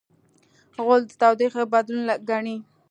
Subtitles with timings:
[0.83, 2.55] غول د تودوخې بدلون ګڼي.